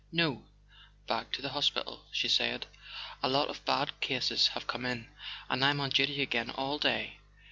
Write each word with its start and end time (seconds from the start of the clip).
"No—back 0.11 1.31
to 1.33 1.43
the 1.43 1.49
hospital," 1.49 2.03
she 2.11 2.27
said. 2.27 2.65
"A 3.21 3.29
lot 3.29 3.49
of 3.49 3.63
bad 3.65 3.99
cases 3.99 4.47
have 4.57 4.65
come 4.65 4.83
in, 4.83 5.07
and 5.47 5.63
I'm 5.63 5.79
on 5.79 5.91
duty 5.91 6.23
again 6.23 6.49
all 6.49 6.79
day." 6.79 7.19